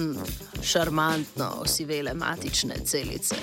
[0.00, 0.16] Mm,
[0.62, 3.34] šarmantno osivele matične celice.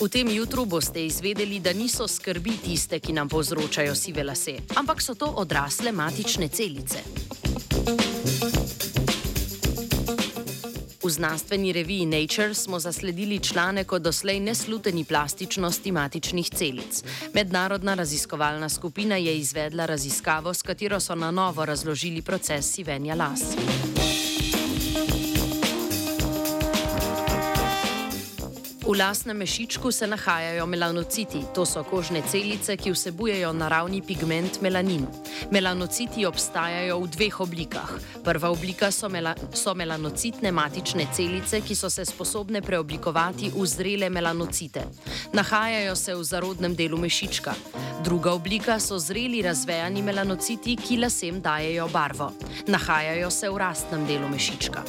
[0.00, 5.02] V tem jutru boste izvedeli, da niso skrbi tiste, ki nam povzročajo sive lase, ampak
[5.02, 7.04] so to odrasle matične celice.
[11.04, 17.02] V znanstveni reviji Nature smo zasledili članek o doslej nesluteni plastičnosti matičnih celic.
[17.34, 23.42] Mednarodna raziskovalna skupina je izvedla raziskavo, s katero so na novo razložili proces sivenja las.
[28.84, 35.06] V lasnem mešičku se nahajajo melanociti, to so kožne celice, ki vsebujejo naravni pigment melanin.
[35.50, 37.94] Melanociti obstajajo v dveh oblikah.
[38.24, 44.10] Prva oblika so, mela so melanocitne matične celice, ki so se sposobne preoblikovati v zrele
[44.10, 44.84] melanocite.
[45.32, 47.54] Nahajajo se v zarodnem delu mešička.
[48.04, 52.32] Druga oblika so zreli razvejani melanociti, ki lasem dajejo barvo.
[52.68, 54.84] Nahajajo se v rastnem delu mešička.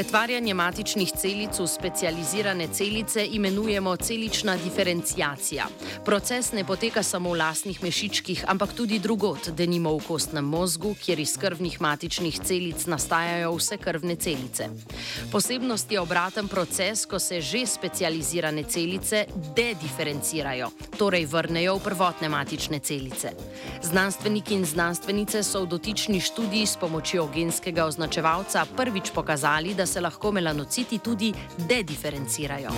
[0.00, 5.66] Pretvarjanje matičnih celic v specializirane celice imenujemo celična diferencijacija.
[6.04, 11.20] Proces ne poteka samo v lastnih mešičkih, ampak tudi drugot, denimo v kostnem mozgu, kjer
[11.20, 14.70] iz krvnih matičnih celic nastajajo vse krvne celice.
[15.32, 19.26] Posebnost je obraten proces, ko se že specializirane celice
[19.56, 23.34] dediferencirajo, torej vrnejo v prvotne matične celice.
[23.82, 30.00] Znanstveniki in znanstvenice so v dotični študiji s pomočjo genskega označevalca prvič pokazali, da se
[30.00, 32.70] lahko melanociti tudi dediferencirajo.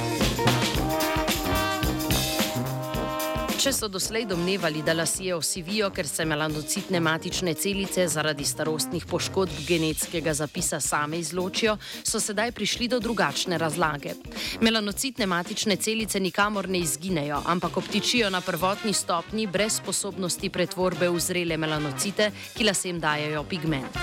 [3.62, 9.60] Če so doslej domnevali, da lasje osivijo, ker se melanocitne matične celice zaradi starostnih poškodb
[9.68, 14.16] genetskega zapisa same izločijo, so sedaj prišli do drugačne razlage.
[14.66, 21.22] Melanocitne matične celice nikamor ne izginejo, ampak obtičijo na prvotni stopni brez sposobnosti pretvorbe v
[21.22, 24.02] zrele melanocite, ki lasem dajejo pigment.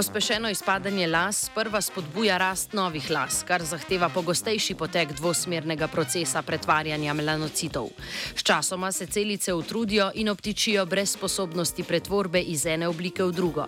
[0.00, 7.12] Pospešeno izpadanje las prva spodbuja rast novih las, kar zahteva pogostejši potek dvosmernega procesa pretvarjanja
[7.14, 7.90] melanocitov.
[8.34, 13.66] Sčasoma se celice utrudijo in obtičijo brez sposobnosti pretvorbe iz ene oblike v drugo.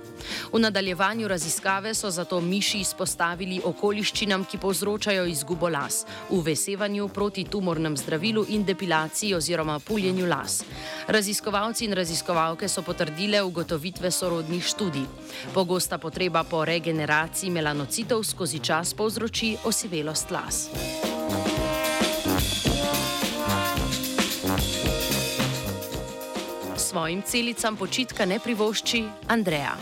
[0.53, 7.45] V nadaljevanju raziskave so zato miši izpostavili okoliščinam, ki povzročajo izgubo las, v vesevanju proti
[7.45, 10.65] tumornem zdravilu in depilaciji oziroma puljenju las.
[11.13, 15.05] Raziskovalci in raziskovalke so potrdile ugotovitve sorodnih študij.
[15.53, 20.71] Pogosta potreba po regeneraciji melanocitov skozi čas povzroči osivelost las.
[26.77, 29.77] Svojim celicam počitka ne privošči Andreja.